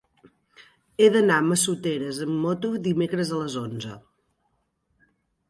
[1.03, 3.93] He d'anar a Massoteres amb moto dimecres a les onze.